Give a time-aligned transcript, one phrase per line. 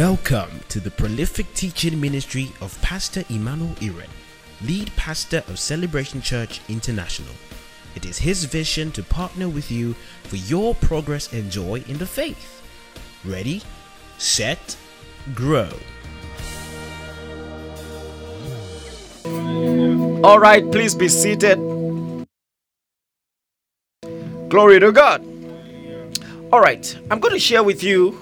[0.00, 4.08] Welcome to the prolific teaching ministry of Pastor Emmanuel Iren,
[4.62, 7.34] lead pastor of Celebration Church International.
[7.94, 9.92] It is his vision to partner with you
[10.22, 12.62] for your progress and joy in the faith.
[13.26, 13.60] Ready,
[14.16, 14.74] set,
[15.34, 15.68] grow.
[20.24, 21.58] All right, please be seated.
[24.48, 25.22] Glory to God.
[26.50, 28.18] All right, I'm going to share with you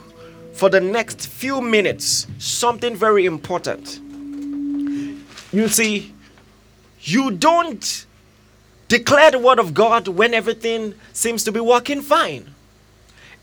[0.58, 4.00] for the next few minutes something very important.
[5.52, 6.12] You see,
[7.00, 8.06] you don't
[8.88, 12.54] declare the word of God when everything seems to be working fine.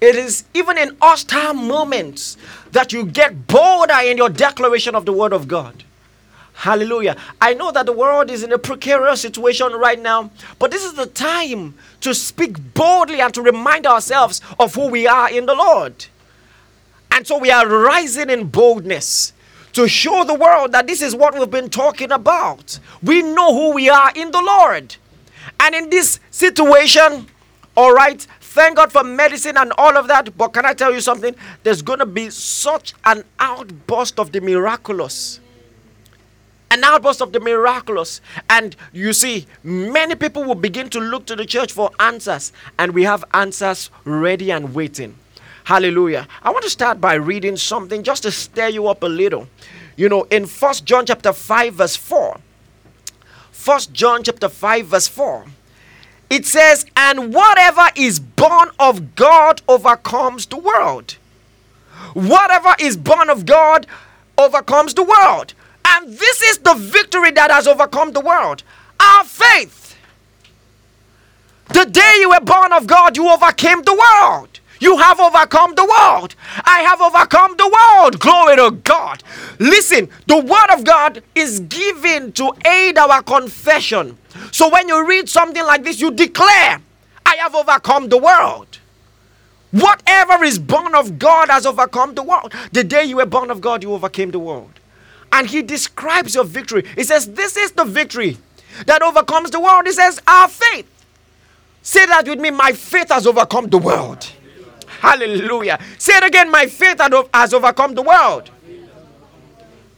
[0.01, 2.35] It is even in hostile moments
[2.73, 5.85] that you get bolder in your declaration of the word of God.
[6.53, 7.15] Hallelujah.
[7.39, 10.93] I know that the world is in a precarious situation right now, but this is
[10.93, 15.55] the time to speak boldly and to remind ourselves of who we are in the
[15.55, 16.05] Lord.
[17.11, 19.33] And so we are rising in boldness
[19.73, 22.79] to show the world that this is what we've been talking about.
[23.03, 24.95] We know who we are in the Lord.
[25.59, 27.27] And in this situation,
[27.75, 30.37] all right, thank God for medicine and all of that.
[30.37, 31.35] But can I tell you something?
[31.63, 35.41] There's going to be such an outburst of the miraculous.
[36.71, 38.21] An outburst of the miraculous.
[38.49, 42.53] And you see, many people will begin to look to the church for answers.
[42.79, 45.15] And we have answers ready and waiting.
[45.65, 46.27] Hallelujah.
[46.43, 49.47] I want to start by reading something just to stir you up a little.
[49.95, 52.37] You know, in First John chapter 5 verse 4.
[53.51, 55.45] First John chapter 5 verse 4.
[56.29, 61.15] It says, "And whatever is born of God overcomes the world."
[62.13, 63.87] Whatever is born of God
[64.37, 65.55] overcomes the world.
[65.83, 68.61] And this is the victory that has overcome the world.
[68.99, 69.95] Our faith.
[71.69, 74.54] The day you were born of God, you overcame the world.
[74.79, 76.35] You have overcome the world.
[76.63, 78.19] I have overcome the world.
[78.19, 79.23] Glory to God.
[79.59, 84.17] Listen, the word of God is given to aid our confession.
[84.51, 86.81] So when you read something like this, you declare,
[87.25, 88.79] I have overcome the world.
[89.71, 92.53] Whatever is born of God has overcome the world.
[92.71, 94.71] The day you were born of God, you overcame the world.
[95.31, 96.85] And he describes your victory.
[96.95, 98.37] He says, This is the victory
[98.85, 99.85] that overcomes the world.
[99.85, 100.89] He says, Our faith.
[101.81, 102.51] Say that with me.
[102.51, 104.31] My faith has overcome the world.
[105.05, 105.77] Hallelujah.
[105.99, 106.49] Say it again.
[106.49, 106.99] My faith
[107.31, 108.49] has overcome the world.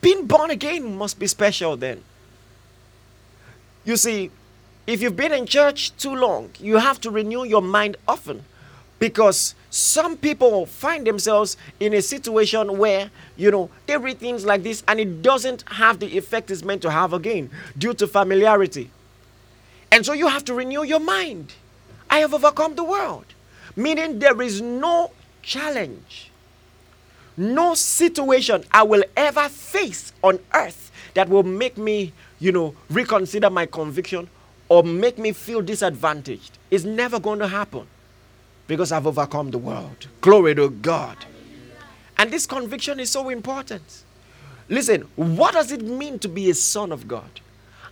[0.02, 2.04] Being born again must be special then.
[3.86, 4.32] You see,
[4.86, 8.44] if you've been in church too long, you have to renew your mind often
[9.00, 14.64] because some people find themselves in a situation where you know they read things like
[14.64, 18.90] this and it doesn't have the effect it's meant to have again due to familiarity
[19.92, 21.54] and so you have to renew your mind
[22.10, 23.26] i have overcome the world
[23.78, 25.12] meaning there is no
[25.42, 26.32] challenge,
[27.38, 33.50] no situation I will ever face on earth that will make me, you know, reconsider
[33.50, 34.30] my conviction
[34.68, 36.58] or make me feel disadvantaged.
[36.70, 37.88] It's never going to happen
[38.68, 40.08] because I've overcome the world.
[40.20, 41.18] Glory to God.
[42.18, 44.04] And this conviction is so important.
[44.70, 47.30] Listen, what does it mean to be a son of God?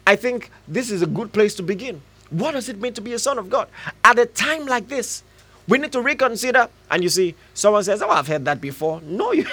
[0.05, 2.01] I think this is a good place to begin.
[2.31, 3.69] What does it mean to be a son of God?
[4.03, 5.23] At a time like this,
[5.67, 6.69] we need to reconsider.
[6.91, 9.01] And you see, someone says, Oh, I've heard that before.
[9.01, 9.45] No, you.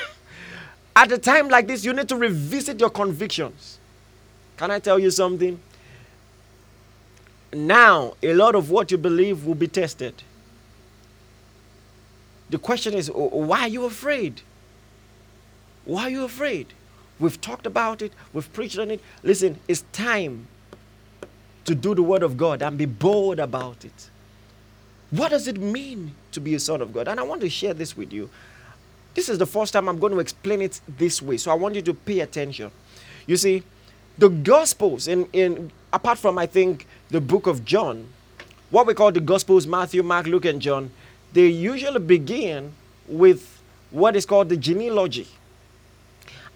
[0.96, 3.78] At a time like this, you need to revisit your convictions.
[4.58, 5.58] Can I tell you something?
[7.52, 10.22] Now, a lot of what you believe will be tested.
[12.50, 14.42] The question is, oh, why are you afraid?
[15.84, 16.74] Why are you afraid?
[17.18, 19.00] We've talked about it, we've preached on it.
[19.22, 20.46] Listen, it's time
[21.64, 24.10] to do the word of God and be bold about it.
[25.12, 27.06] What does it mean to be a son of God?
[27.06, 28.30] And I want to share this with you.
[29.14, 31.36] This is the first time I'm going to explain it this way.
[31.36, 32.70] So I want you to pay attention.
[33.26, 33.62] You see,
[34.16, 38.08] the Gospels, in, in apart from I think the book of John,
[38.70, 40.90] what we call the Gospels, Matthew, Mark, Luke, and John,
[41.34, 42.72] they usually begin
[43.06, 43.60] with
[43.91, 45.28] what is called the genealogy.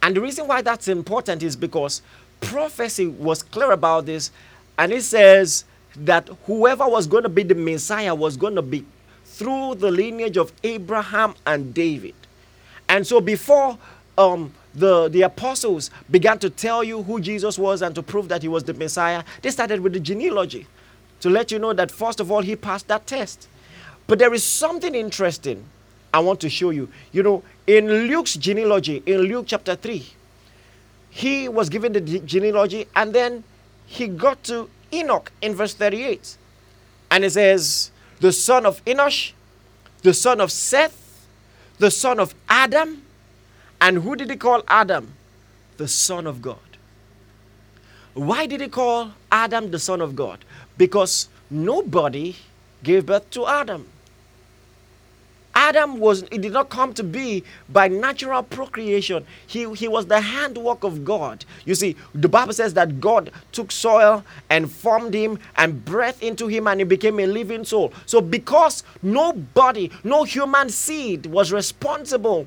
[0.01, 2.01] And the reason why that's important is because
[2.41, 4.31] prophecy was clear about this,
[4.79, 5.67] and it says
[6.01, 8.85] that whoever was going to be the Messiah was going to be
[9.25, 12.15] through the lineage of Abraham and David.
[12.89, 13.79] And so before
[14.17, 18.43] um, the, the apostles began to tell you who Jesus was and to prove that
[18.43, 20.67] he was the Messiah, they started with the genealogy
[21.21, 23.49] to let you know that first of all he passed that test.
[24.07, 25.65] But there is something interesting
[26.15, 26.89] I want to show you.
[27.13, 30.07] You know, in Luke's genealogy, in Luke chapter 3,
[31.11, 33.45] he was given the genealogy and then
[33.87, 36.37] he got to Enoch in verse 38.
[37.11, 37.91] And it says,
[38.21, 39.33] the son of Enosh,
[40.03, 41.27] the son of Seth,
[41.79, 43.03] the son of Adam,
[43.81, 45.13] And who did he call Adam?
[45.77, 46.59] The Son of God.
[48.15, 50.39] Why did he call Adam the Son of God?
[50.79, 52.37] Because nobody
[52.83, 53.87] gave birth to Adam.
[55.67, 59.27] Adam was it did not come to be by natural procreation.
[59.49, 61.45] He, he was the handwork of God.
[61.65, 66.47] You see, the Bible says that God took soil and formed him and breathed into
[66.47, 67.93] him and he became a living soul.
[68.07, 72.47] So because nobody, no human seed was responsible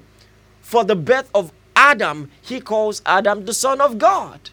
[0.61, 4.49] for the birth of Adam, he calls Adam the son of God.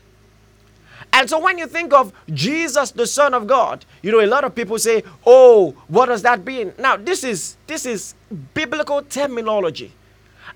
[1.17, 4.45] And so when you think of Jesus, the Son of God, you know, a lot
[4.45, 6.75] of people say, oh, what does that mean?
[6.79, 8.15] Now, this is this is
[8.53, 9.93] biblical terminology.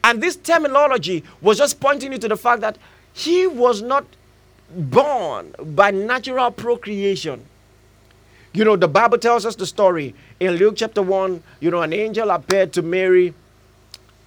[0.04, 2.76] And this terminology was just pointing you to the fact that
[3.14, 4.04] he was not
[4.76, 7.42] born by natural procreation.
[8.52, 11.42] You know, the Bible tells us the story in Luke chapter 1.
[11.60, 13.32] You know, an angel appeared to Mary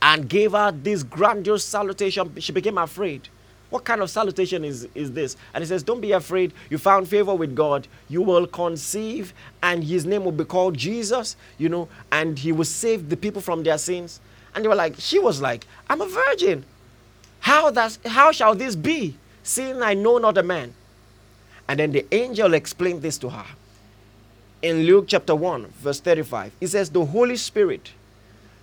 [0.01, 2.39] and gave her this grandiose salutation.
[2.39, 3.29] She became afraid.
[3.73, 5.35] What kind of salutation is, is this?
[5.51, 6.53] And he says, Don't be afraid.
[6.69, 7.87] You found favor with God.
[8.07, 9.33] You will conceive,
[9.63, 13.41] and his name will be called Jesus, you know, and he will save the people
[13.41, 14.19] from their sins.
[14.53, 16.65] And they were like, She was like, I'm a virgin.
[17.39, 20.75] How, does, how shall this be, seeing I know not a man?
[21.67, 23.45] And then the angel explained this to her.
[24.61, 27.91] In Luke chapter 1, verse 35, he says, The Holy Spirit,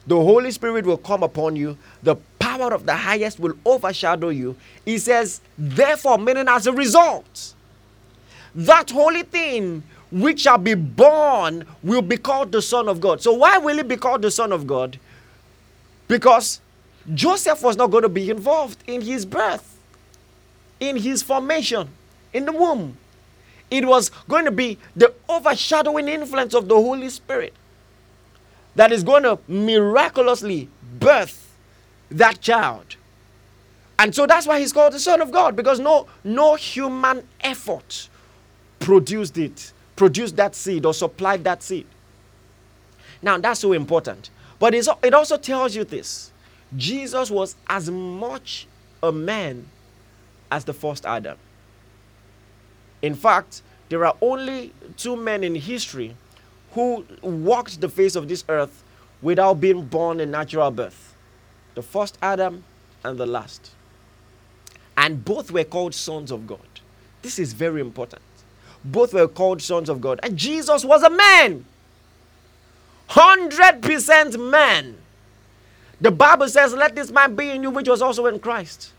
[0.06, 2.14] the Holy Spirit will come upon you, the
[2.60, 4.56] power of the highest will overshadow you.
[4.84, 7.54] He says, therefore, meaning as a result,
[8.54, 13.22] that holy thing which shall be born will be called the Son of God.
[13.22, 14.98] So, why will he be called the Son of God?
[16.08, 16.60] Because
[17.14, 19.78] Joseph was not going to be involved in his birth,
[20.80, 21.88] in his formation,
[22.32, 22.96] in the womb.
[23.70, 27.54] It was going to be the overshadowing influence of the Holy Spirit
[28.74, 30.68] that is going to miraculously
[30.98, 31.49] birth
[32.10, 32.96] that child.
[33.98, 38.08] And so that's why he's called the Son of God, because no, no human effort
[38.78, 41.86] produced it, produced that seed or supplied that seed.
[43.22, 44.30] Now that's so important.
[44.58, 46.32] But it also tells you this
[46.76, 48.66] Jesus was as much
[49.02, 49.66] a man
[50.50, 51.36] as the first Adam.
[53.02, 56.16] In fact, there are only two men in history
[56.72, 58.82] who walked the face of this earth
[59.20, 61.09] without being born in natural birth
[61.74, 62.64] the first Adam
[63.04, 63.72] and the last.
[64.96, 66.58] And both were called sons of God.
[67.22, 68.22] This is very important.
[68.84, 70.20] Both were called sons of God.
[70.22, 71.64] And Jesus was a man.
[73.10, 74.96] 100% man.
[76.00, 78.92] The Bible says, Let this man be in you, which was also in Christ.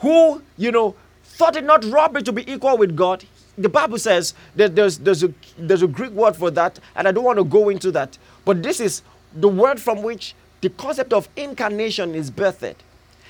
[0.00, 3.24] Who, you know, thought it not robbery to be equal with God.
[3.56, 7.12] The Bible says that there's, there's, a, there's a Greek word for that, and I
[7.12, 8.18] don't want to go into that.
[8.44, 9.00] But this is
[9.34, 10.34] the word from which
[10.66, 12.74] the concept of incarnation is birthed.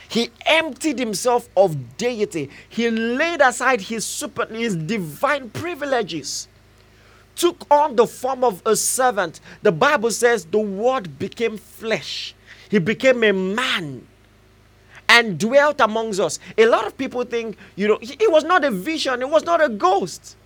[0.09, 2.49] He emptied himself of deity.
[2.67, 6.49] He laid aside his super, his divine privileges,
[7.35, 9.41] took on the form of a servant.
[9.61, 12.35] The Bible says the word became flesh.
[12.71, 14.07] He became a man
[15.07, 16.39] and dwelt amongst us.
[16.57, 19.63] A lot of people think, you know, it was not a vision, it was not
[19.63, 20.37] a ghost.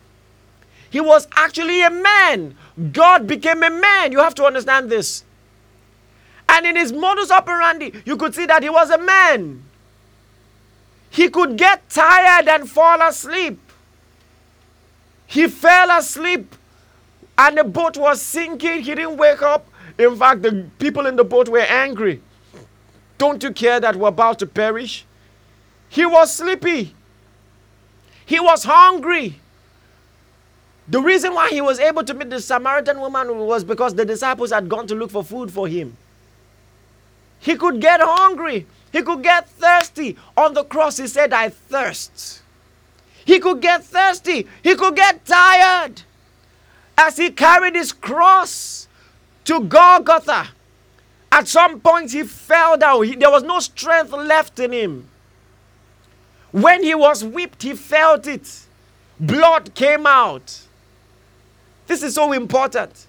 [0.91, 2.57] He was actually a man.
[2.91, 4.11] God became a man.
[4.11, 5.23] You have to understand this.
[6.52, 9.62] And in his modus operandi, you could see that he was a man.
[11.09, 13.61] He could get tired and fall asleep.
[15.26, 16.57] He fell asleep
[17.38, 18.83] and the boat was sinking.
[18.83, 19.69] He didn't wake up.
[19.97, 22.21] In fact, the people in the boat were angry.
[23.16, 25.04] Don't you care that we're about to perish?
[25.88, 26.95] He was sleepy.
[28.26, 29.38] He was hungry.
[30.88, 34.50] The reason why he was able to meet the Samaritan woman was because the disciples
[34.50, 35.97] had gone to look for food for him.
[37.40, 38.66] He could get hungry.
[38.92, 40.16] He could get thirsty.
[40.37, 42.42] On the cross, he said, I thirst.
[43.25, 44.47] He could get thirsty.
[44.62, 46.02] He could get tired.
[46.97, 48.88] As he carried his cross
[49.44, 50.49] to Golgotha,
[51.32, 53.04] at some point he fell down.
[53.04, 55.09] He, there was no strength left in him.
[56.50, 58.66] When he was whipped, he felt it.
[59.18, 60.61] Blood came out.
[61.87, 63.06] This is so important.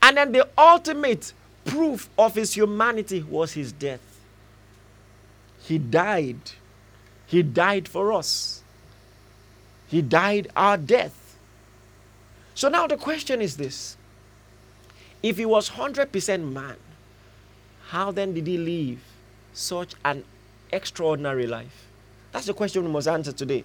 [0.00, 1.32] And then the ultimate
[1.64, 4.00] proof of his humanity was his death.
[5.62, 6.52] He died.
[7.26, 8.62] He died for us.
[9.88, 11.36] He died our death.
[12.54, 13.96] So now the question is this
[15.22, 16.76] if he was 100% man,
[17.88, 19.00] how then did he live
[19.52, 20.24] such an
[20.72, 21.86] extraordinary life?
[22.32, 23.64] That's the question we must answer today.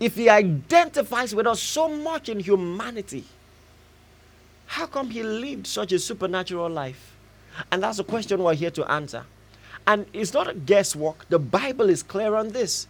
[0.00, 3.24] If he identifies with us so much in humanity,
[4.68, 7.16] how come he lived such a supernatural life?
[7.72, 9.24] And that's the question we're here to answer.
[9.86, 11.26] And it's not a guesswork.
[11.30, 12.86] The Bible is clear on this.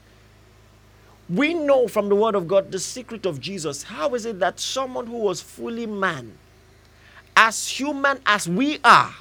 [1.30, 3.84] We know from the Word of God the secret of Jesus.
[3.84, 6.36] How is it that someone who was fully man,
[7.36, 9.14] as human as we are,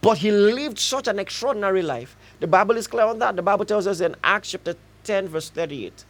[0.00, 2.16] but he lived such an extraordinary life?
[2.40, 3.36] The Bible is clear on that.
[3.36, 6.06] The Bible tells us in Acts chapter 10, verse 38.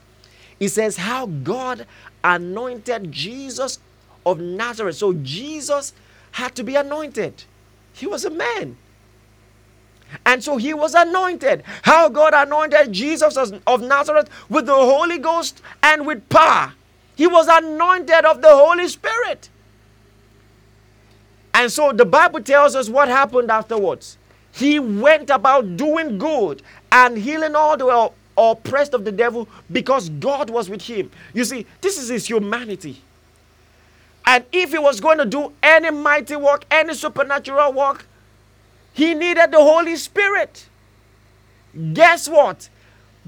[0.60, 1.86] It says, How God
[2.22, 3.80] anointed Jesus
[4.24, 4.96] of Nazareth.
[4.96, 5.92] So Jesus
[6.32, 7.44] had to be anointed.
[7.92, 8.76] He was a man.
[10.26, 11.62] And so he was anointed.
[11.82, 13.36] How God anointed Jesus
[13.66, 16.74] of Nazareth with the Holy Ghost and with power.
[17.16, 19.48] He was anointed of the Holy Spirit.
[21.54, 24.18] And so the Bible tells us what happened afterwards.
[24.52, 30.50] He went about doing good and healing all the oppressed of the devil because God
[30.50, 31.10] was with him.
[31.32, 33.00] You see, this is his humanity.
[34.26, 38.06] And if he was going to do any mighty work, any supernatural work,
[38.92, 40.68] he needed the Holy Spirit.
[41.92, 42.68] Guess what?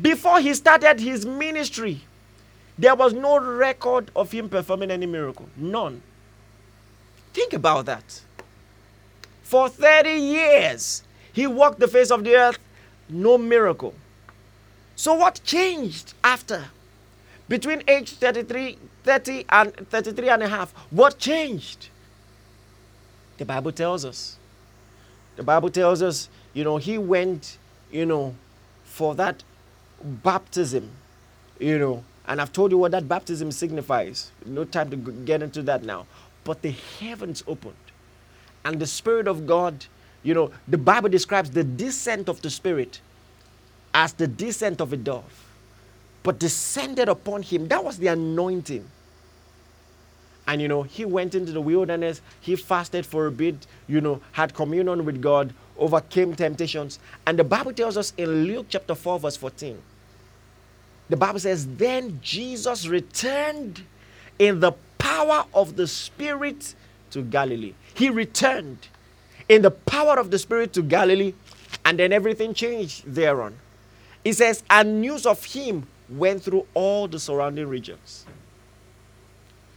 [0.01, 2.03] Before he started his ministry,
[2.79, 5.49] there was no record of him performing any miracle.
[5.57, 6.03] None.
[7.33, 8.23] Think about that.
[9.43, 12.59] For 30 years, he walked the face of the earth,
[13.09, 13.95] no miracle.
[14.97, 16.67] So, what changed after?
[17.49, 21.89] Between age 33, 30 and 33 and a half, what changed?
[23.39, 24.37] The Bible tells us
[25.37, 27.59] the Bible tells us, you know, he went,
[27.91, 28.35] you know,
[28.85, 29.43] for that
[30.03, 30.91] baptism,
[31.59, 34.31] you know, and I've told you what that baptism signifies.
[34.47, 36.07] No time to get into that now.
[36.45, 37.75] But the heavens opened,
[38.65, 39.87] and the Spirit of God,
[40.23, 43.01] you know, the Bible describes the descent of the Spirit
[43.93, 45.47] as the descent of a dove,
[46.23, 47.69] but descended upon him.
[47.69, 48.89] That was the anointing.
[50.47, 54.21] And you know, he went into the wilderness, he fasted for a bit, you know,
[54.33, 56.99] had communion with God, overcame temptations.
[57.27, 59.81] And the Bible tells us in Luke chapter 4, verse 14,
[61.09, 63.83] the Bible says, Then Jesus returned
[64.39, 66.75] in the power of the Spirit
[67.11, 67.75] to Galilee.
[67.95, 68.89] He returned
[69.49, 71.35] in the power of the Spirit to Galilee,
[71.85, 73.55] and then everything changed thereon.
[74.25, 78.27] It says, And news of him went through all the surrounding regions.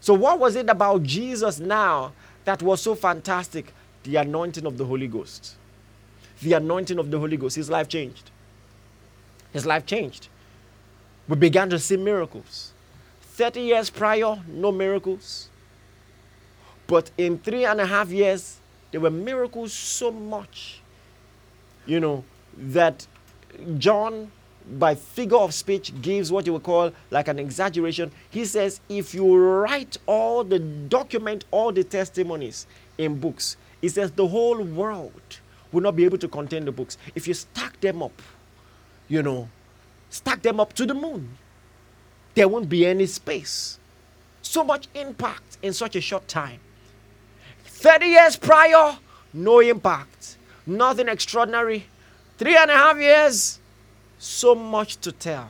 [0.07, 2.13] So, what was it about Jesus now
[2.45, 3.73] that was so fantastic?
[4.03, 5.57] The anointing of the Holy Ghost.
[6.41, 7.57] The anointing of the Holy Ghost.
[7.57, 8.31] His life changed.
[9.51, 10.29] His life changed.
[11.27, 12.71] We began to see miracles.
[13.19, 15.49] 30 years prior, no miracles.
[16.87, 18.59] But in three and a half years,
[18.91, 20.79] there were miracles so much,
[21.85, 22.23] you know,
[22.57, 23.05] that
[23.77, 24.31] John
[24.71, 28.11] by figure of speech gives what you would call like an exaggeration.
[28.29, 34.11] He says, if you write all the document, all the testimonies in books, he says
[34.11, 35.39] the whole world
[35.71, 36.97] will not be able to contain the books.
[37.15, 38.21] If you stack them up,
[39.07, 39.49] you know,
[40.09, 41.37] stack them up to the moon,
[42.35, 43.79] there won't be any space.
[44.41, 46.59] So much impact in such a short time.
[47.65, 48.97] 30 years prior,
[49.33, 51.85] no impact, nothing extraordinary.
[52.37, 53.59] Three and a half years,
[54.19, 55.49] so much to tell.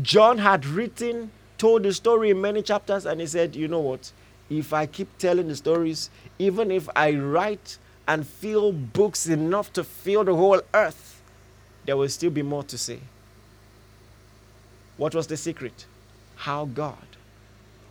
[0.00, 4.12] John had written, told the story in many chapters, and he said, You know what?
[4.48, 7.78] If I keep telling the stories, even if I write
[8.08, 11.22] and fill books enough to fill the whole earth,
[11.84, 13.00] there will still be more to say.
[14.96, 15.86] What was the secret?
[16.36, 16.96] How God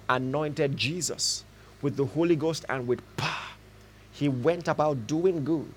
[0.09, 1.43] anointed Jesus
[1.81, 3.55] with the Holy Ghost and with power.
[4.11, 5.73] He went about doing good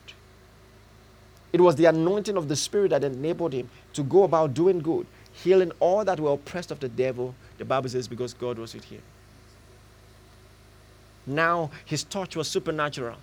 [1.55, 5.07] it was the anointing of the Spirit that enabled him to go about doing good,
[5.33, 7.33] healing all that were oppressed of the devil.
[7.59, 9.01] The Bible says, because God was with him.
[11.25, 13.19] Now his touch was supernatural.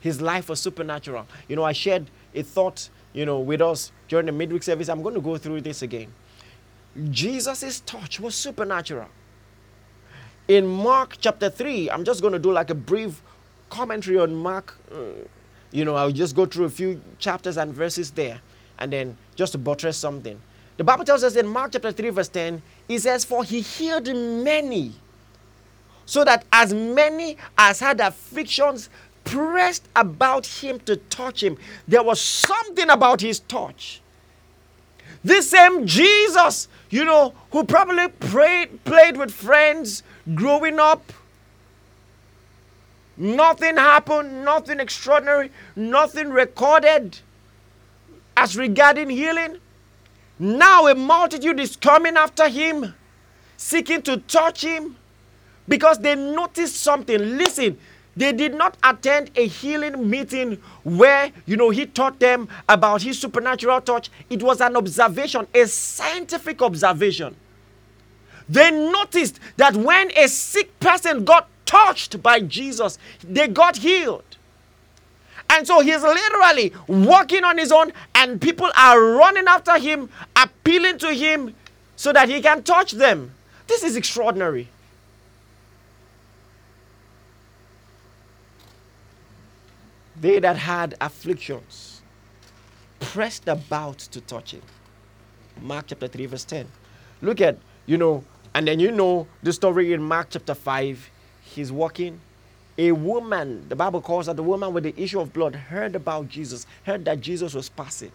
[0.00, 1.28] His life was supernatural.
[1.46, 4.88] You know, I shared a thought, you know, with us during the midweek service.
[4.88, 6.12] I'm going to go through this again.
[7.12, 9.06] Jesus' touch was supernatural.
[10.48, 13.22] In Mark chapter 3, I'm just going to do like a brief
[13.70, 14.96] commentary on Mark uh,
[15.74, 18.40] you know, I'll just go through a few chapters and verses there
[18.78, 20.40] and then just to buttress something.
[20.76, 24.06] The Bible tells us in Mark chapter 3, verse 10, it says, For he healed
[24.06, 24.92] many,
[26.06, 28.88] so that as many as had afflictions
[29.24, 31.56] pressed about him to touch him.
[31.88, 34.00] There was something about his touch.
[35.24, 40.02] This same Jesus, you know, who probably prayed, played with friends
[40.34, 41.12] growing up,
[43.16, 47.18] Nothing happened, nothing extraordinary, nothing recorded
[48.36, 49.58] as regarding healing.
[50.38, 52.94] Now a multitude is coming after him,
[53.56, 54.96] seeking to touch him
[55.68, 57.18] because they noticed something.
[57.38, 57.78] Listen,
[58.16, 63.18] They did not attend a healing meeting where, you know, he taught them about his
[63.18, 64.10] supernatural touch.
[64.30, 67.34] It was an observation, a scientific observation.
[68.48, 74.24] They noticed that when a sick person got touched by Jesus, they got healed.
[75.50, 80.98] And so he's literally walking on his own, and people are running after him, appealing
[80.98, 81.54] to him
[81.96, 83.32] so that he can touch them.
[83.66, 84.68] This is extraordinary.
[90.20, 92.02] They that had afflictions
[93.00, 94.62] pressed about to touch him.
[95.60, 96.66] Mark chapter 3, verse 10.
[97.20, 98.24] Look at, you know,
[98.54, 101.10] and then you know the story in Mark chapter 5.
[101.42, 102.20] He's walking.
[102.78, 106.28] A woman, the Bible calls her the woman with the issue of blood, heard about
[106.28, 108.12] Jesus, heard that Jesus was passing.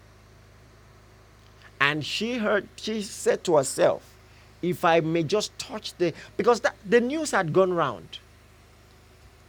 [1.80, 4.14] And she heard, she said to herself,
[4.60, 8.18] if I may just touch the, because that, the news had gone round.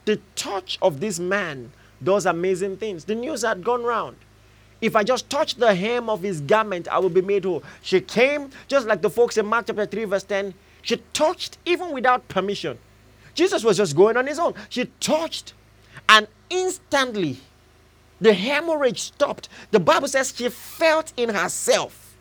[0.06, 3.06] The touch of this man does amazing things.
[3.06, 4.16] The news had gone round.
[4.80, 7.64] If I just touch the hem of his garment, I will be made whole.
[7.82, 10.54] She came, just like the folks in Mark chapter 3, verse 10.
[10.82, 12.78] She touched even without permission.
[13.34, 14.54] Jesus was just going on his own.
[14.70, 15.54] She touched,
[16.10, 17.40] and instantly
[18.20, 19.50] the hemorrhage stopped.
[19.72, 22.16] The Bible says she felt in herself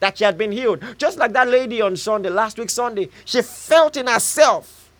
[0.00, 0.82] that she had been healed.
[0.98, 4.90] Just like that lady on Sunday, last week Sunday, she felt in herself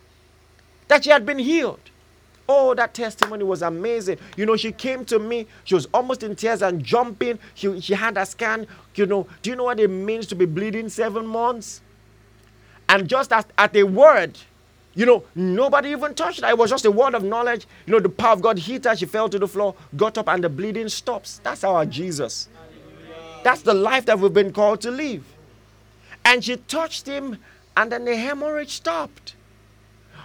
[0.87, 1.79] that she had been healed.
[2.49, 4.19] Oh, that testimony was amazing.
[4.37, 7.39] You know, she came to me, she was almost in tears and jumping.
[7.55, 8.67] She, she had a scan.
[8.95, 11.81] You know, do you know what it means to be bleeding seven months?
[12.89, 14.37] And just at, at a word,
[14.95, 16.49] you know, nobody even touched her.
[16.49, 17.67] It was just a word of knowledge.
[17.85, 18.95] You know, the power of God hit her.
[18.95, 21.39] She fell to the floor, got up, and the bleeding stops.
[21.43, 22.49] That's our Jesus.
[23.43, 25.23] That's the life that we've been called to live.
[26.25, 27.37] And she touched him,
[27.75, 29.35] and then the hemorrhage stopped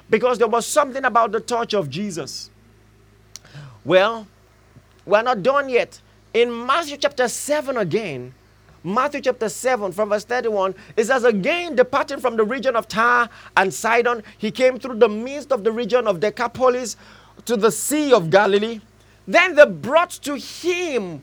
[0.08, 2.50] because there was something about the touch of Jesus.
[3.84, 4.26] Well,
[5.04, 6.00] we're not done yet.
[6.34, 8.34] In Matthew chapter 7 again,
[8.84, 13.28] Matthew chapter 7 from verse 31, it says, Again, departing from the region of Tyre
[13.56, 16.96] and Sidon, he came through the midst of the region of Decapolis
[17.44, 18.80] to the Sea of Galilee.
[19.26, 21.22] Then they brought to him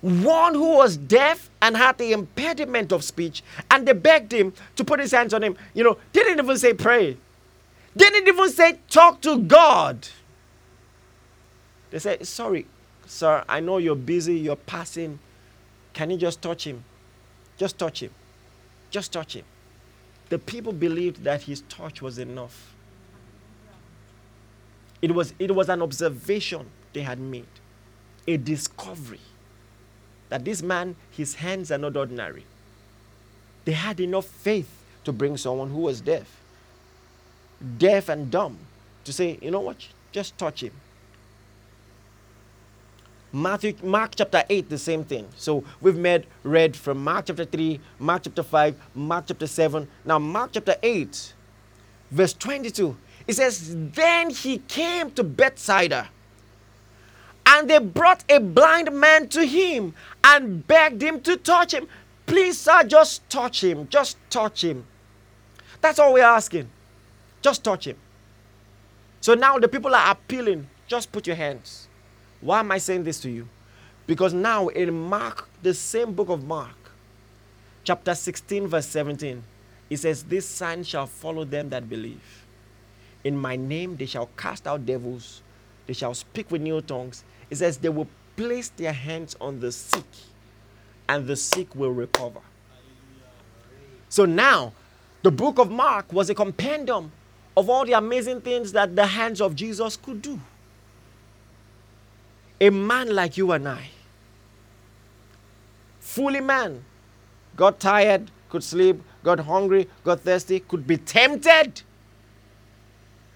[0.00, 4.84] one who was deaf and had the impediment of speech, and they begged him to
[4.84, 5.56] put his hands on him.
[5.74, 7.16] You know, didn't even say pray.
[7.96, 10.08] Didn't even say talk to God.
[11.90, 12.66] They said, Sorry,
[13.06, 15.18] sir, I know you're busy, you're passing.
[15.98, 16.84] Can you just touch him?
[17.56, 18.12] Just touch him.
[18.88, 19.44] Just touch him.
[20.28, 22.72] The people believed that his touch was enough.
[25.02, 27.48] It was, it was an observation they had made,
[28.28, 29.18] a discovery
[30.28, 32.44] that this man, his hands are not ordinary.
[33.64, 34.70] They had enough faith
[35.02, 36.32] to bring someone who was deaf
[37.76, 38.56] deaf and dumb
[39.02, 40.72] to say, you know what, just touch him.
[43.32, 45.28] Matthew, Mark chapter 8, the same thing.
[45.36, 49.86] So we've made read from Mark chapter 3, Mark chapter 5, Mark chapter 7.
[50.04, 51.34] Now, Mark chapter 8,
[52.10, 56.08] verse 22, it says, Then he came to Bethsaida,
[57.44, 61.88] and they brought a blind man to him and begged him to touch him.
[62.26, 63.88] Please, sir, just touch him.
[63.88, 64.84] Just touch him.
[65.80, 66.68] That's all we're asking.
[67.40, 67.96] Just touch him.
[69.20, 70.68] So now the people are appealing.
[70.86, 71.87] Just put your hands.
[72.40, 73.48] Why am I saying this to you?
[74.06, 76.76] Because now in Mark, the same book of Mark,
[77.84, 79.42] chapter 16, verse 17,
[79.90, 82.44] it says, This sign shall follow them that believe.
[83.24, 85.42] In my name they shall cast out devils,
[85.86, 87.24] they shall speak with new tongues.
[87.50, 90.06] It says, They will place their hands on the sick,
[91.08, 92.40] and the sick will recover.
[94.08, 94.72] So now,
[95.22, 97.10] the book of Mark was a compendium
[97.56, 100.40] of all the amazing things that the hands of Jesus could do.
[102.60, 103.90] A man like you and I,
[106.00, 106.84] fully man,
[107.56, 111.82] got tired, could sleep, got hungry, got thirsty, could be tempted,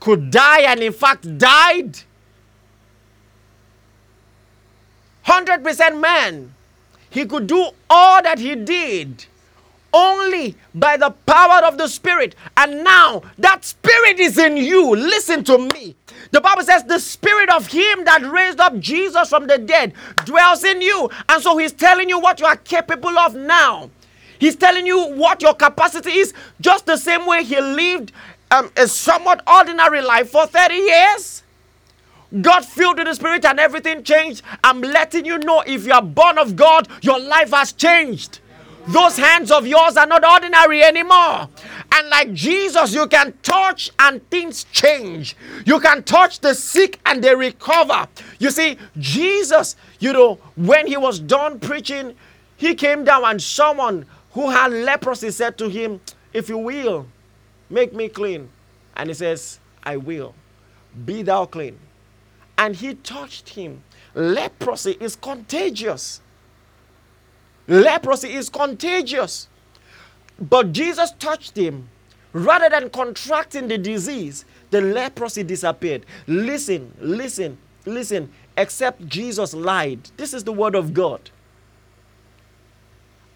[0.01, 1.99] could die, and in fact died.
[5.27, 6.55] 100% man.
[7.11, 9.27] He could do all that he did
[9.93, 12.35] only by the power of the Spirit.
[12.57, 14.97] And now that Spirit is in you.
[14.97, 15.95] Listen to me.
[16.33, 19.93] The Bible says the Spirit of Him that raised up Jesus from the dead
[20.25, 21.11] dwells in you.
[21.29, 23.91] And so He's telling you what you are capable of now.
[24.39, 28.13] He's telling you what your capacity is, just the same way He lived
[28.51, 31.43] um, a somewhat ordinary life for 30 years.
[32.41, 34.43] God filled with the Spirit and everything changed.
[34.65, 38.41] I'm letting you know if you are born of God, your life has changed.
[38.89, 41.49] Those hands of yours are not ordinary anymore.
[41.93, 45.37] And like Jesus, you can touch and things change.
[45.65, 48.09] You can touch the sick and they recover.
[48.39, 52.15] You see, Jesus, you know, when he was done preaching,
[52.57, 56.01] he came down and someone who had leprosy said to him,
[56.33, 57.07] If you will,
[57.71, 58.49] make me clean.
[58.97, 60.35] And he says, I will.
[61.05, 61.79] Be thou clean.
[62.59, 63.83] And he touched him.
[64.15, 66.21] Leprosy is contagious.
[67.69, 69.49] Leprosy is contagious.
[70.41, 71.89] But Jesus touched him.
[72.33, 76.07] Rather than contracting the disease, the leprosy disappeared.
[76.27, 78.31] Listen, listen, listen.
[78.57, 80.11] Except Jesus lied.
[80.17, 81.31] This is the word of God.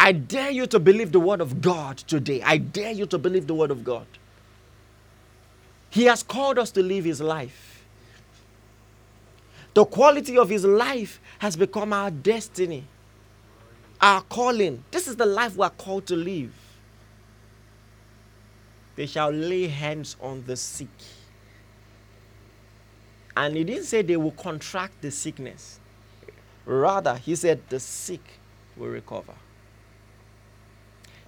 [0.01, 2.43] I dare you to believe the word of God today.
[2.43, 4.07] I dare you to believe the word of God.
[5.91, 7.85] He has called us to live his life.
[9.75, 12.85] The quality of his life has become our destiny,
[14.01, 14.85] our calling.
[14.91, 16.53] This is the life we are called to live.
[18.97, 20.89] They shall lay hands on the sick.
[23.37, 25.79] And he didn't say they will contract the sickness.
[26.65, 28.23] Rather, he said the sick
[28.77, 29.35] will recover.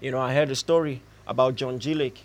[0.01, 1.93] You know, I heard a story about John G.
[1.93, 2.25] Lake.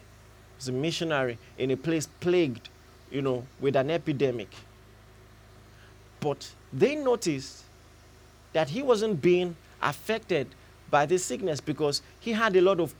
[0.57, 2.69] He's a missionary in a place plagued,
[3.11, 4.49] you know, with an epidemic.
[6.21, 7.63] But they noticed
[8.53, 10.47] that he wasn't being affected
[10.89, 12.93] by this sickness because he had a lot of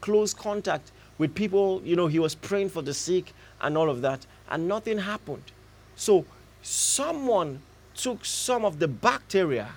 [0.00, 1.82] close contact with people.
[1.84, 5.52] You know, he was praying for the sick and all of that, and nothing happened.
[5.96, 6.24] So,
[6.62, 7.60] someone
[7.94, 9.68] took some of the bacteria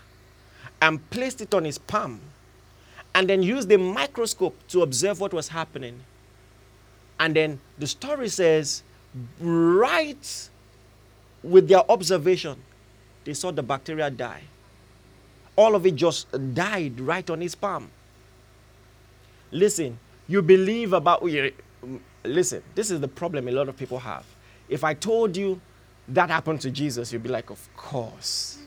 [0.82, 2.21] and placed it on his palm
[3.13, 6.00] and then used the microscope to observe what was happening.
[7.19, 8.84] And then the story says,
[9.39, 10.50] right
[11.43, 12.58] with their observation,
[13.26, 14.41] they saw the bacteria die.
[15.56, 17.90] All of it just died right on his palm.
[19.52, 21.52] Listen, you believe about, oh, mm,
[22.24, 24.26] listen, this is the problem a lot of people have.
[24.70, 25.60] If I told you
[26.08, 28.60] that happened to Jesus, you'd be like, of course,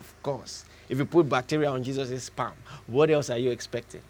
[0.00, 0.64] of course.
[0.88, 2.54] If you put bacteria on Jesus' palm,
[2.86, 4.02] what else are you expecting?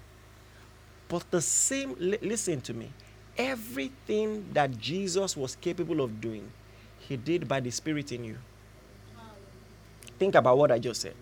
[1.09, 2.91] But the same, listen to me.
[3.37, 6.51] Everything that Jesus was capable of doing,
[6.99, 8.39] he did by the Spirit in you.
[10.19, 11.15] Think about what I just said.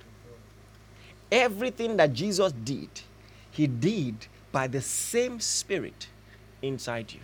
[1.30, 2.88] Everything that Jesus did,
[3.50, 6.08] he did by the same Spirit
[6.62, 7.20] inside you.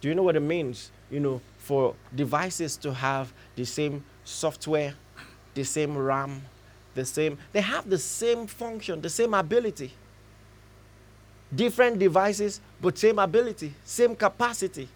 [0.00, 4.94] Do you know what it means, you know, for devices to have the same software
[5.54, 6.42] the same RAM,
[6.94, 9.92] the same, they have the same function, the same ability.
[11.54, 14.88] Different devices, but same ability, same capacity.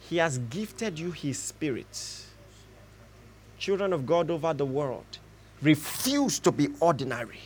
[0.00, 2.22] He has gifted you His Spirit.
[3.58, 5.18] Children of God over the world,
[5.62, 7.40] refuse to be ordinary.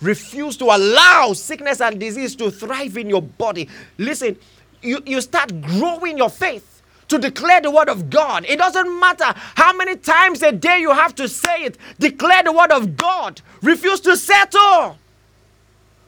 [0.00, 3.68] Refuse to allow sickness and disease to thrive in your body.
[3.96, 4.36] Listen,
[4.82, 8.44] you, you start growing your faith to declare the word of God.
[8.46, 11.78] It doesn't matter how many times a day you have to say it.
[11.98, 13.40] Declare the word of God.
[13.62, 14.98] Refuse to settle.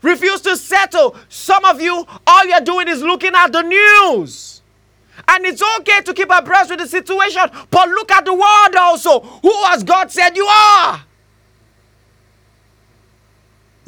[0.02, 1.16] Refuse to settle.
[1.28, 4.62] Some of you, all you're doing is looking at the news.
[5.26, 9.20] And it's okay to keep abreast with the situation, but look at the word also.
[9.20, 11.02] Who has God said you are?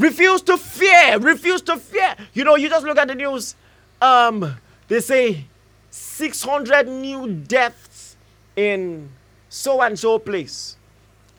[0.03, 1.19] Refuse to fear.
[1.21, 2.17] Refuse to fear.
[2.35, 3.55] You know, you just look at the news.
[4.01, 4.57] Um,
[4.89, 5.45] they say
[5.91, 8.17] 600 new deaths
[8.57, 9.09] in
[9.49, 10.77] so and so place.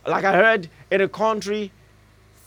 [0.07, 1.73] Like I heard in a country,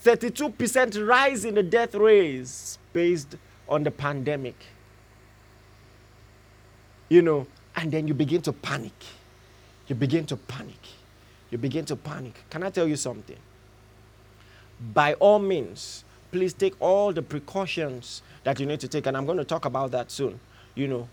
[0.05, 3.37] 32% rise in the death rates based
[3.69, 4.57] on the pandemic.
[7.11, 8.95] You know, and then you begin to panic.
[9.87, 10.81] You begin to panic.
[11.51, 12.43] You begin to panic.
[12.49, 13.37] Can I tell you something?
[14.95, 16.05] By all means,
[16.37, 19.65] please take all the precautions that you need to take, and I'm going to talk
[19.65, 20.39] about that soon.
[20.75, 21.09] You know,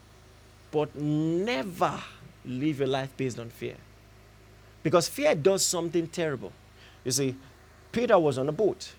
[0.69, 1.97] but never
[2.43, 3.75] live a life based on fear.
[4.83, 6.51] Because fear does something terrible.
[7.05, 7.35] You see,
[7.93, 8.91] Peter was on a boat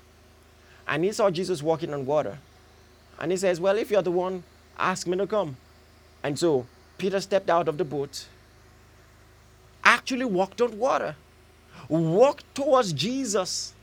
[0.89, 2.39] and he saw Jesus walking on water.
[3.21, 4.45] And he says, Well, if you're the one,
[4.79, 5.59] ask me to come.
[6.23, 6.65] And so
[6.97, 8.25] Peter stepped out of the boat,
[9.85, 11.17] actually walked on water,
[11.91, 13.74] walked towards Jesus.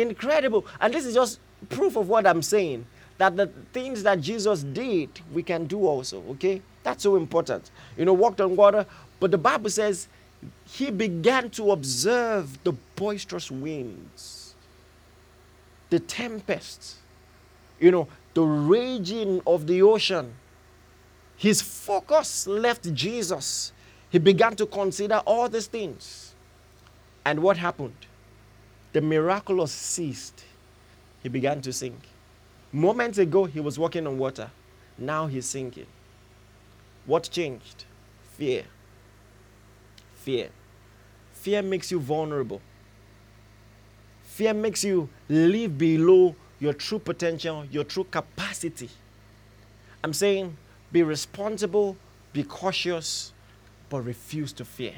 [0.00, 0.64] Incredible.
[0.80, 2.86] And this is just proof of what I'm saying
[3.18, 6.62] that the things that Jesus did, we can do also, okay?
[6.84, 7.70] That's so important.
[7.96, 8.86] You know, walked on water,
[9.18, 10.06] but the Bible says
[10.68, 14.54] he began to observe the boisterous winds,
[15.90, 16.98] the tempests,
[17.80, 20.32] you know, the raging of the ocean.
[21.36, 23.72] His focus left Jesus.
[24.10, 26.34] He began to consider all these things.
[27.24, 28.06] And what happened?
[28.92, 30.44] The miraculous ceased
[31.22, 31.98] he began to sink.
[32.72, 34.50] Moments ago, he was walking on water.
[34.96, 35.86] Now he's sinking.
[37.06, 37.84] What changed?
[38.36, 38.64] Fear.
[40.14, 40.50] Fear.
[41.32, 42.60] Fear makes you vulnerable.
[44.22, 48.90] Fear makes you live below your true potential, your true capacity.
[50.02, 50.56] I'm saying
[50.92, 51.96] be responsible,
[52.32, 53.32] be cautious,
[53.88, 54.94] but refuse to fear.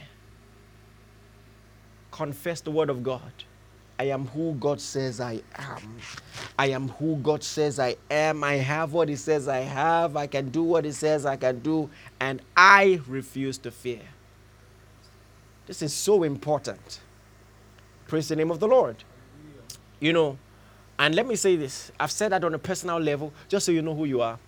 [2.10, 3.32] Confess the word of God.
[4.00, 5.98] I am who God says I am.
[6.58, 8.42] I am who God says I am.
[8.42, 10.16] I have what He says I have.
[10.16, 11.90] I can do what He says I can do.
[12.18, 14.00] And I refuse to fear.
[15.66, 17.00] This is so important.
[18.08, 18.96] Praise the name of the Lord.
[20.00, 20.38] You know,
[20.98, 23.82] and let me say this I've said that on a personal level, just so you
[23.82, 24.38] know who you are.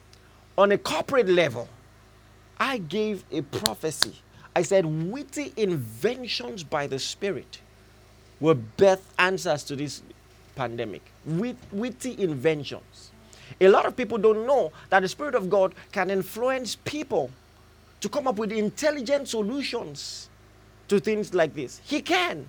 [0.57, 1.69] On a corporate level,
[2.59, 4.15] I gave a prophecy.
[4.57, 7.61] I said, witty inventions by the Spirit
[8.43, 10.03] will birth answers to this
[10.57, 11.01] pandemic.
[11.25, 13.13] Wit- witty inventions.
[13.61, 17.31] A lot of people don't know that the Spirit of God can influence people
[18.01, 20.29] to come up with intelligent solutions
[20.89, 21.81] to things like this.
[21.85, 22.49] He can.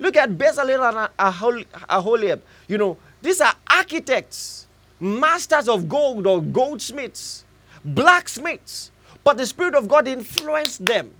[0.00, 2.42] Look at Bezalel and Aholiab.
[2.66, 4.66] You know, these are architects,
[4.98, 7.44] masters of gold or goldsmiths,
[7.84, 8.90] blacksmiths.
[9.22, 11.12] But the Spirit of God influenced them.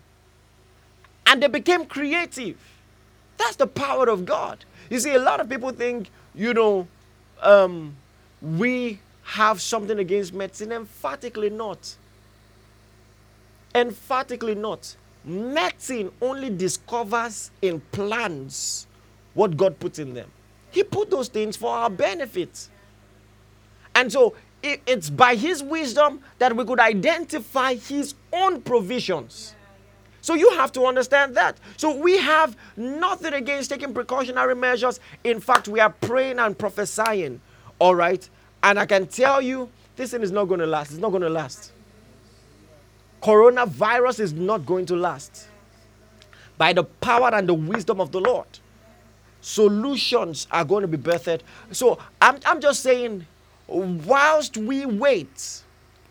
[1.27, 2.57] And they became creative.
[3.39, 4.65] That's the power of God.
[4.91, 6.87] You see, a lot of people think, you know,
[7.41, 7.97] um,
[8.43, 10.73] we have something against medicine.
[10.73, 11.97] Emphatically not.
[13.75, 14.97] Emphatically not.
[15.25, 18.87] Medicine only discovers in plants
[19.35, 20.31] what God puts in them.
[20.71, 22.69] He put those things for our benefit.
[23.95, 29.55] And so it's by His wisdom that we could identify His own provisions.
[30.21, 31.59] So you have to understand that.
[31.77, 35.01] So we have nothing against taking precautionary measures.
[35.25, 37.41] In fact, we are praying and prophesying.
[37.79, 38.29] All right?
[38.63, 40.91] And I can tell you, this thing is not going to last.
[40.91, 41.73] It's not going to last.
[43.23, 45.49] Coronavirus is not going to last.
[46.57, 48.47] By the power and the wisdom of the Lord,
[49.41, 51.41] solutions are going to be birthed.
[51.71, 53.27] So I'm, I'm just saying,
[53.69, 55.63] whilst we wait,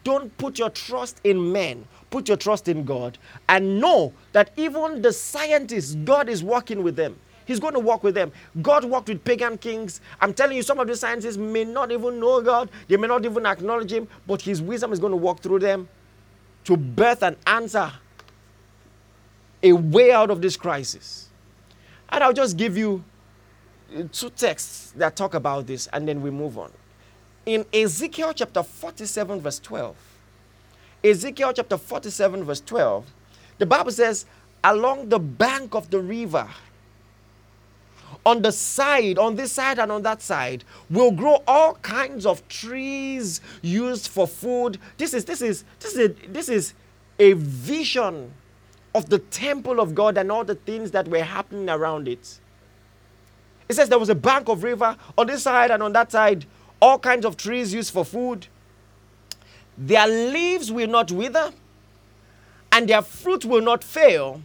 [0.03, 3.17] don't put your trust in men Put your trust in God
[3.49, 7.17] and know that even the scientists, God is working with them.
[7.45, 8.31] He's going to walk with them.
[8.61, 10.01] God walked with pagan kings.
[10.19, 13.23] I'm telling you, some of the scientists may not even know God, they may not
[13.23, 15.87] even acknowledge Him, but His wisdom is going to walk through them
[16.65, 17.91] to birth an answer
[19.63, 21.29] a way out of this crisis.
[22.09, 23.03] And I'll just give you
[23.95, 26.71] uh, two texts that talk about this, and then we move on.
[27.45, 29.95] In Ezekiel chapter 47, verse 12,
[31.03, 33.05] Ezekiel chapter 47, verse 12,
[33.57, 34.25] the Bible says,
[34.63, 36.47] along the bank of the river,
[38.25, 42.45] on the side, on this side and on that side, will grow all kinds of
[42.47, 44.77] trees used for food.
[44.97, 46.73] This is this is this is a, this is
[47.19, 48.33] a vision
[48.93, 52.39] of the temple of God and all the things that were happening around it.
[53.69, 56.45] It says there was a bank of river on this side and on that side,
[56.81, 58.47] all kinds of trees used for food.
[59.77, 61.51] Their leaves will not wither,
[62.71, 64.41] and their fruit will not fail.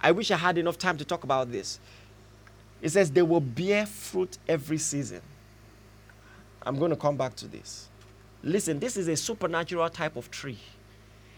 [0.00, 1.78] I wish I had enough time to talk about this.
[2.80, 5.20] It says they will bear fruit every season.
[6.62, 7.88] I'm going to come back to this.
[8.42, 10.58] Listen, this is a supernatural type of tree,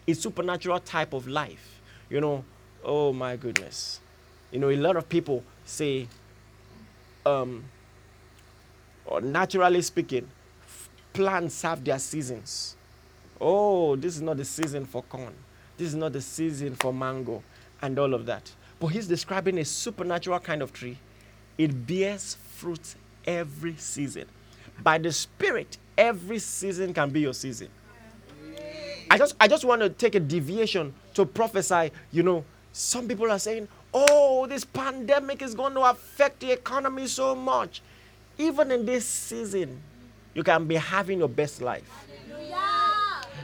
[0.06, 1.80] a supernatural type of life.
[2.08, 2.44] You know,
[2.84, 4.00] oh my goodness.
[4.52, 6.06] You know, a lot of people say,
[7.26, 7.64] um,
[9.06, 10.28] or naturally speaking,
[11.12, 12.76] plants have their seasons.
[13.44, 15.34] Oh, this is not the season for corn.
[15.76, 17.42] This is not the season for mango
[17.82, 18.52] and all of that.
[18.78, 20.96] But he's describing a supernatural kind of tree.
[21.58, 22.94] It bears fruit
[23.26, 24.26] every season.
[24.80, 27.68] By the Spirit, every season can be your season.
[29.10, 31.90] I just, I just want to take a deviation to prophesy.
[32.12, 37.08] You know, some people are saying, oh, this pandemic is going to affect the economy
[37.08, 37.82] so much.
[38.38, 39.82] Even in this season,
[40.32, 42.11] you can be having your best life.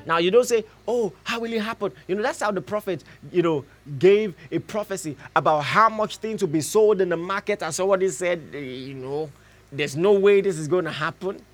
[0.09, 3.05] Now you don't say, "Oh, how will it happen?" You know that's how the prophet,
[3.31, 3.67] you know,
[3.99, 8.09] gave a prophecy about how much things will be sold in the market, and somebody
[8.09, 9.31] said, "You know,
[9.71, 11.45] there's no way this is going to happen."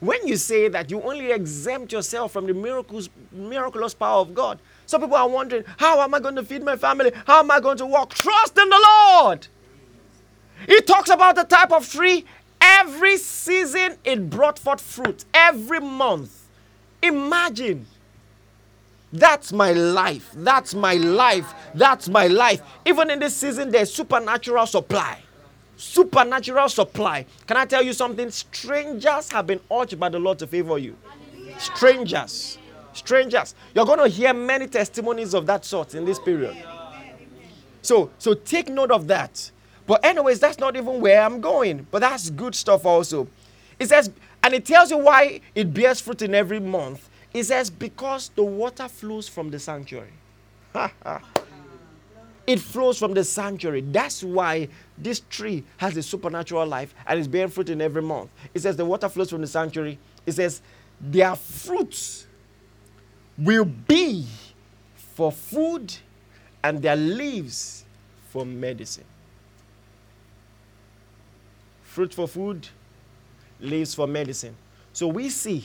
[0.00, 4.58] When you say that, you only exempt yourself from the miracles, miraculous power of God.
[4.84, 7.12] Some people are wondering, "How am I going to feed my family?
[7.26, 9.46] How am I going to walk?" Trust in the Lord.
[10.66, 12.26] He talks about the type of tree.
[12.60, 15.24] Every season it brought forth fruit.
[15.32, 16.40] Every month.
[17.02, 17.86] Imagine
[19.12, 20.30] that's my life.
[20.34, 21.52] That's my life.
[21.74, 22.62] That's my life.
[22.86, 25.18] Even in this season, there's supernatural supply.
[25.76, 27.26] Supernatural supply.
[27.46, 28.30] Can I tell you something?
[28.30, 30.96] Strangers have been urged by the Lord to favor you.
[31.58, 32.58] Strangers.
[32.94, 33.54] Strangers.
[33.74, 36.56] You're going to hear many testimonies of that sort in this period.
[37.82, 39.50] So, so take note of that.
[39.86, 41.86] But anyways, that's not even where I'm going.
[41.90, 43.28] But that's good stuff also.
[43.78, 44.10] It says,
[44.42, 47.08] and it tells you why it bears fruit in every month.
[47.34, 50.12] It says, because the water flows from the sanctuary.
[52.46, 53.80] it flows from the sanctuary.
[53.80, 54.68] That's why
[54.98, 58.30] this tree has a supernatural life and is bearing fruit in every month.
[58.52, 59.98] It says the water flows from the sanctuary.
[60.26, 60.60] It says
[61.00, 62.26] their fruits
[63.38, 64.26] will be
[65.14, 65.94] for food
[66.62, 67.84] and their leaves
[68.30, 69.04] for medicine.
[71.82, 72.68] Fruit for food,
[73.60, 74.56] leaves for medicine.
[74.92, 75.64] So we see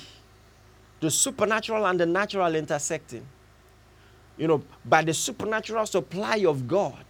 [0.99, 3.25] the supernatural and the natural intersecting.
[4.37, 7.05] You know, by the supernatural supply of God,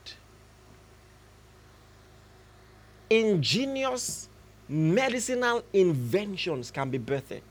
[3.10, 4.30] ingenious
[4.70, 7.42] medicinal inventions can be birthed.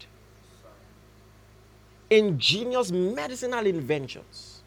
[2.09, 4.61] Ingenious medicinal inventions.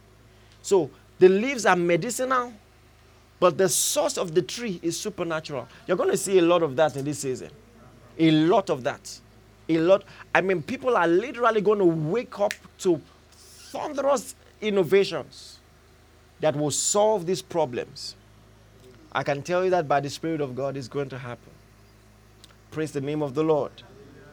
[0.61, 2.53] So the leaves are medicinal,
[3.39, 5.67] but the source of the tree is supernatural.
[5.87, 7.51] You're going to see a lot of that in this season.
[8.17, 9.19] A lot of that.
[9.69, 10.03] A lot.
[10.33, 12.99] I mean, people are literally going to wake up to
[13.31, 15.59] thunderous innovations
[16.39, 18.15] that will solve these problems.
[19.11, 21.51] I can tell you that by the Spirit of God is going to happen.
[22.71, 23.71] Praise the name of the Lord.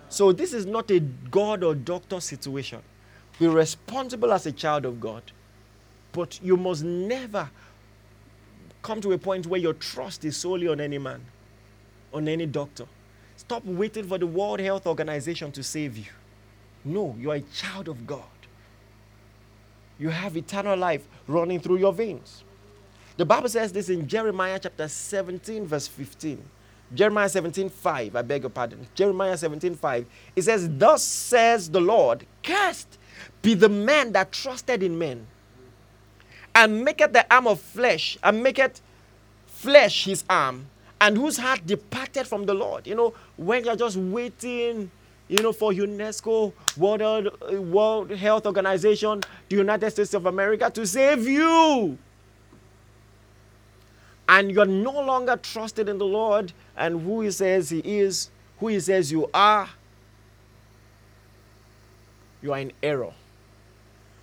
[0.08, 2.80] So, this is not a God or doctor situation.
[3.38, 5.22] Be responsible as a child of God,
[6.12, 7.50] but you must never
[8.82, 11.24] come to a point where your trust is solely on any man,
[12.14, 12.86] on any doctor.
[13.46, 16.10] Stop waiting for the World Health Organization to save you.
[16.84, 18.24] No, you are a child of God.
[20.00, 22.42] You have eternal life running through your veins.
[23.16, 26.42] The Bible says this in Jeremiah chapter 17, verse 15.
[26.92, 28.16] Jeremiah 17, 5.
[28.16, 28.84] I beg your pardon.
[28.96, 30.06] Jeremiah 17, 5.
[30.34, 32.98] It says, Thus says the Lord, Cursed
[33.42, 35.24] be the man that trusted in men,
[36.52, 38.80] and maketh the arm of flesh, and maketh
[39.46, 40.66] flesh his arm,
[41.00, 42.86] and whose heart departed from the Lord.
[42.86, 44.90] You know, when you're just waiting,
[45.28, 50.86] you know, for UNESCO, World, uh, World Health Organization, the United States of America to
[50.86, 51.98] save you.
[54.28, 58.68] And you're no longer trusted in the Lord and who He says He is, who
[58.68, 59.68] He says you are,
[62.42, 63.12] you are in error.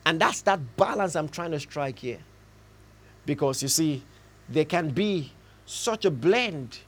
[0.06, 2.20] And that's that balance I'm trying to strike here.
[3.26, 4.04] Because you see,
[4.50, 5.32] there can be
[5.66, 6.80] such a blend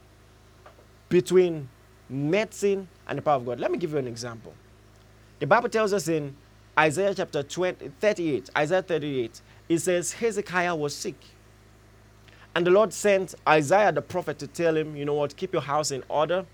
[1.08, 1.68] between
[2.08, 3.60] medicine and the power of God.
[3.60, 4.54] Let me give you an example.
[5.38, 6.34] The Bible tells us in
[6.78, 11.16] Isaiah chapter 20, 38, Isaiah 38, it says Hezekiah was sick.
[12.54, 15.62] And the Lord sent Isaiah the prophet to tell him, you know what, keep your
[15.62, 16.46] house in order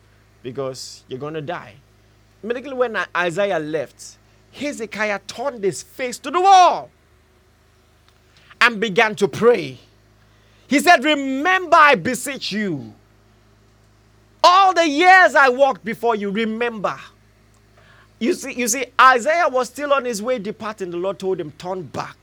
[0.42, 1.74] because you're going to die.
[2.42, 4.18] Immediately when Isaiah left,
[4.52, 6.90] Hezekiah turned his face to the wall
[8.61, 9.78] and began to pray.
[10.72, 12.94] He said, Remember, I beseech you,
[14.42, 16.98] all the years I walked before you, remember.
[18.18, 20.90] You see, you see, Isaiah was still on his way departing.
[20.90, 22.16] The Lord told him, Turn back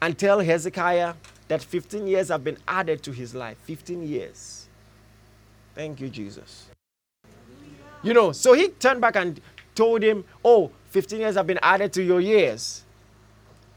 [0.00, 1.12] and tell Hezekiah
[1.48, 3.58] that 15 years have been added to his life.
[3.64, 4.66] 15 years.
[5.74, 6.68] Thank you, Jesus.
[8.02, 9.38] You know, so he turned back and
[9.74, 12.82] told him, Oh, 15 years have been added to your years.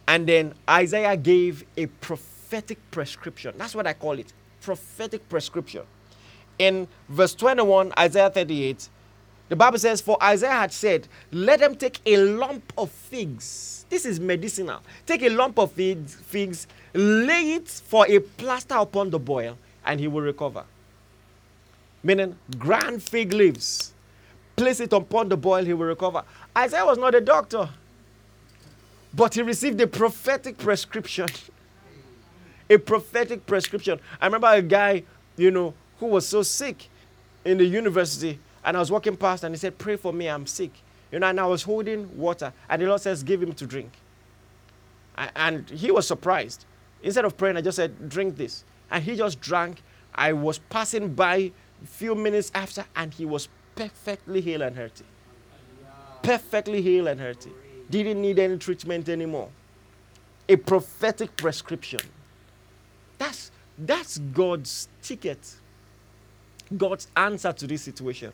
[0.08, 3.54] And then Isaiah gave a prophetic prophetic prescription.
[3.58, 5.82] That's what I call it prophetic prescription.
[6.58, 8.88] In verse 21, Isaiah 38,
[9.50, 13.86] the Bible says, For Isaiah had said, Let them take a lump of figs.
[13.90, 14.80] This is medicinal.
[15.06, 20.00] Take a lump of figs, figs, lay it for a plaster upon the boil, and
[20.00, 20.64] he will recover.
[22.04, 23.92] Meaning, grand fig leaves.
[24.56, 26.24] Place it upon the boil, he will recover.
[26.58, 27.68] Isaiah was not a doctor,
[29.14, 31.28] but he received a prophetic prescription
[32.70, 34.00] a prophetic prescription.
[34.20, 35.04] I remember a guy,
[35.38, 36.90] you know, who was so sick
[37.44, 40.48] in the university, and I was walking past and he said, Pray for me, I'm
[40.48, 40.72] sick.
[41.12, 43.92] You know, and I was holding water, and the Lord says, Give him to drink.
[45.36, 46.66] And he was surprised.
[47.02, 48.64] Instead of praying, I just said, Drink this.
[48.92, 49.82] And he just drank.
[50.14, 51.52] I was passing by a
[51.88, 55.06] few minutes after, and he was perfectly healed and healthy.
[56.24, 57.52] Perfectly healed and healthy.
[57.90, 59.50] Didn't need any treatment anymore.
[60.50, 62.00] A prophetic prescription.
[63.18, 65.56] That's, that's God's ticket,
[66.76, 68.34] God's answer to this situation.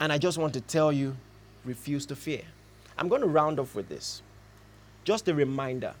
[0.00, 1.16] And I just want to tell you
[1.64, 2.42] refuse to fear.
[2.96, 4.22] I'm going to round off with this.
[5.04, 5.94] Just a reminder.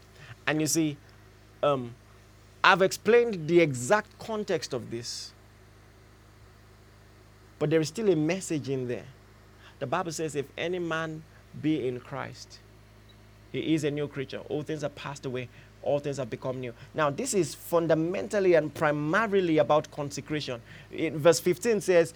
[0.46, 0.96] And you see,
[1.62, 1.94] um,
[2.64, 5.32] I've explained the exact context of this
[7.58, 9.06] But there is still a message in there.
[9.78, 11.22] The Bible says, if any man
[11.60, 12.58] be in Christ,
[13.52, 14.40] he is a new creature.
[14.48, 15.48] All things are passed away,
[15.82, 16.72] all things have become new.
[16.94, 20.60] Now, this is fundamentally and primarily about consecration.
[20.92, 22.14] In verse 15 says,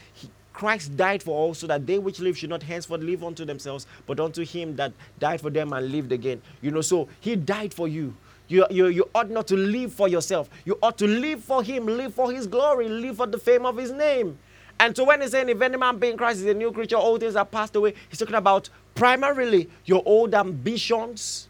[0.52, 3.86] Christ died for all so that they which live should not henceforth live unto themselves,
[4.06, 6.42] but unto him that died for them and lived again.
[6.60, 8.14] You know, so he died for you.
[8.48, 10.50] You, you, you ought not to live for yourself.
[10.64, 13.76] You ought to live for him, live for his glory, live for the fame of
[13.76, 14.38] his name.
[14.78, 16.96] And so when he's saying, if any man be in Christ is a new creature,
[16.96, 21.48] all things are passed away, he's talking about primarily your old ambitions.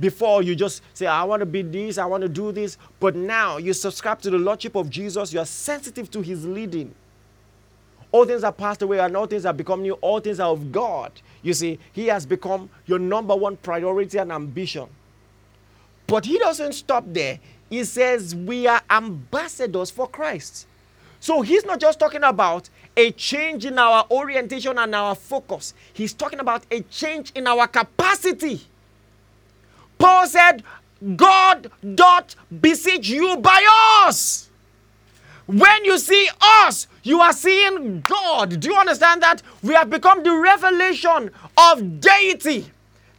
[0.00, 2.78] Before you just say, I want to be this, I want to do this.
[2.98, 6.94] But now you subscribe to the Lordship of Jesus, you are sensitive to his leading.
[8.12, 9.92] All things are passed away and all things have become new.
[9.94, 11.12] All things are of God.
[11.42, 14.88] You see, He has become your number one priority and ambition.
[16.06, 17.38] But He doesn't stop there.
[17.68, 20.66] He says we are ambassadors for Christ.
[21.20, 26.12] So He's not just talking about a change in our orientation and our focus, He's
[26.12, 28.60] talking about a change in our capacity.
[30.00, 30.64] Paul said,
[31.16, 33.64] God doth beseech you by
[34.06, 34.48] us.
[35.46, 38.60] When you see us, you are seeing God.
[38.60, 39.42] Do you understand that?
[39.62, 42.70] We have become the revelation of deity.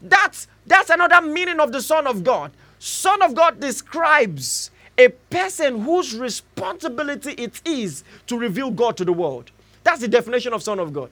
[0.02, 2.52] That's that's another meaning of the Son of God.
[2.80, 9.14] Son of God describes a person whose responsibility it is to reveal God to the
[9.14, 9.52] world.
[9.84, 11.10] That's the definition of Son of God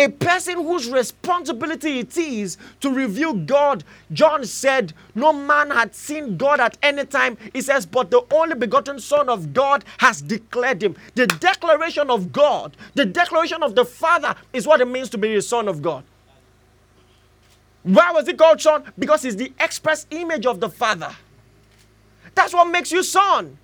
[0.00, 3.84] a person whose responsibility it is to reveal God.
[4.12, 7.36] John said, No man had seen God at any time.
[7.52, 10.96] He says, But the only begotten Son of God has declared him.
[11.14, 15.34] The declaration of God, the declaration of the Father, is what it means to be
[15.34, 16.04] the Son of God.
[17.82, 18.84] Why was he called Son?
[18.98, 21.14] Because he's the express image of the Father.
[22.34, 23.56] That's what makes you Son.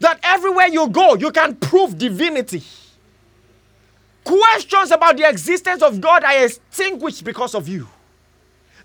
[0.00, 2.62] That everywhere you go, you can prove divinity.
[4.30, 7.88] Questions about the existence of God are extinguished because of you.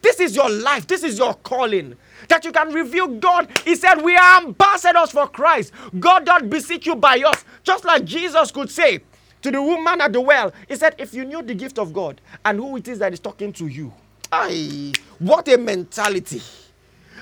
[0.01, 0.87] This is your life.
[0.87, 1.95] This is your calling.
[2.29, 3.55] That you can reveal God.
[3.63, 5.71] He said, We are ambassadors for Christ.
[5.99, 7.45] God doth beseech you by us.
[7.63, 9.01] Just like Jesus could say
[9.43, 12.21] to the woman at the well, He said, If you knew the gift of God
[12.43, 13.93] and who it is that is talking to you,
[14.31, 16.41] aye, what a mentality.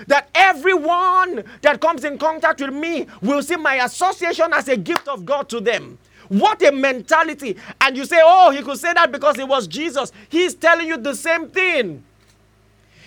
[0.07, 5.09] That everyone that comes in contact with me will see my association as a gift
[5.09, 5.97] of God to them.
[6.33, 7.57] What a mentality.
[7.79, 10.11] And you say, oh, he could say that because it was Jesus.
[10.29, 12.03] He's telling you the same thing.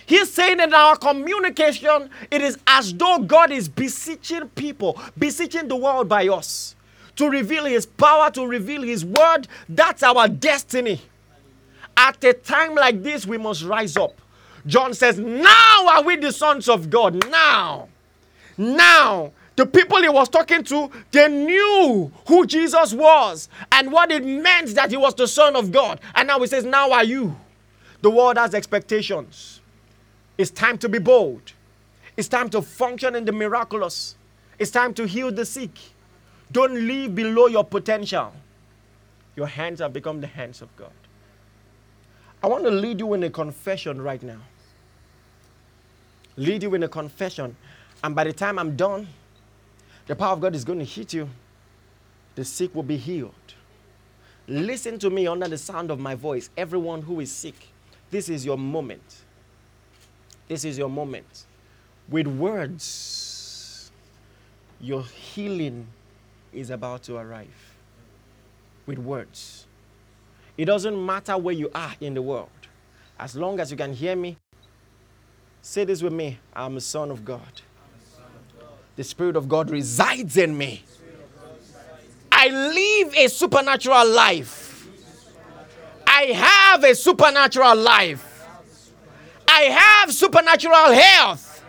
[0.05, 5.75] He's saying in our communication, it is as though God is beseeching people, beseeching the
[5.75, 6.77] world by us
[7.17, 9.49] to reveal His power, to reveal His word.
[9.67, 11.01] That's our destiny.
[11.97, 14.13] At a time like this, we must rise up.
[14.65, 17.29] John says, Now are we the sons of God.
[17.29, 17.89] Now.
[18.57, 19.33] Now.
[19.57, 24.75] The people he was talking to, they knew who Jesus was and what it meant
[24.75, 25.99] that he was the Son of God.
[26.13, 27.35] And now he says, Now are you?
[28.01, 29.59] The world has expectations.
[30.37, 31.53] It's time to be bold.
[32.15, 34.15] It's time to function in the miraculous.
[34.59, 35.71] It's time to heal the sick.
[36.51, 38.33] Don't live below your potential.
[39.35, 40.91] Your hands have become the hands of God.
[42.43, 44.39] I want to lead you in a confession right now.
[46.35, 47.55] Lead you in a confession.
[48.03, 49.07] And by the time I'm done,
[50.07, 51.29] the power of God is going to hit you.
[52.35, 53.33] The sick will be healed.
[54.47, 57.55] Listen to me under the sound of my voice, everyone who is sick.
[58.09, 59.23] This is your moment.
[60.47, 61.45] This is your moment.
[62.09, 63.91] With words,
[64.79, 65.87] your healing
[66.53, 67.75] is about to arrive.
[68.85, 69.65] With words.
[70.57, 72.49] It doesn't matter where you are in the world.
[73.19, 74.37] As long as you can hear me,
[75.61, 77.61] say this with me I'm a son of God.
[78.97, 80.83] The Spirit of God resides in me.
[82.31, 84.87] I live a supernatural life.
[86.07, 88.43] I have a supernatural life.
[89.47, 91.63] I have supernatural health.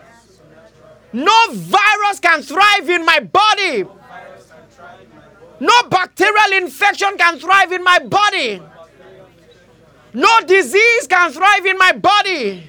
[1.13, 3.85] No virus can thrive in my body.
[5.61, 8.63] No bacterial infection can thrive in my body.
[10.15, 12.67] No disease can thrive in my body.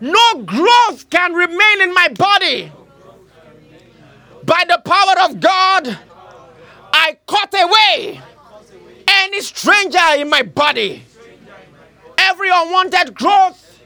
[0.00, 2.72] No growth can remain in my body.
[4.52, 5.98] By the power of God,
[6.92, 8.20] I cut away
[9.08, 11.02] any stranger in my body,
[12.18, 13.80] every unwanted growth,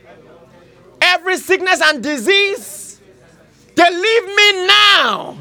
[1.00, 3.00] every sickness and disease.
[3.76, 5.38] They leave me now.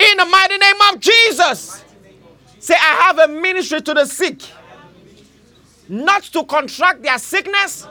[0.00, 1.84] In the mighty name of Jesus.
[2.58, 4.42] Say, I have a ministry to the sick.
[5.88, 7.86] Not to contract their sickness,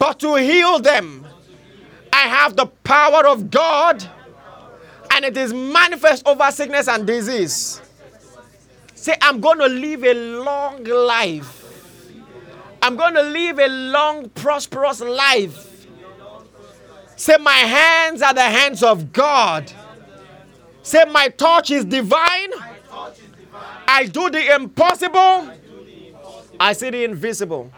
[0.00, 1.24] but to heal them.
[2.12, 4.04] I have the power of God
[5.12, 7.80] and it is manifest over sickness and disease.
[8.94, 11.58] Say, I'm going to live a long life.
[12.80, 15.86] I'm going to live a long, prosperous life.
[17.16, 19.70] Say, my hands are the hands of God.
[20.82, 22.50] Say, my touch is divine.
[23.86, 25.50] I do the impossible.
[26.58, 27.70] I see the invisible.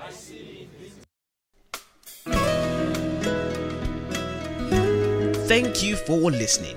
[5.46, 6.76] Thank you for listening.